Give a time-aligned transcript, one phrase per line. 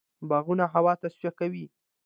[0.29, 1.65] باغونه هوا تصفیه کوي.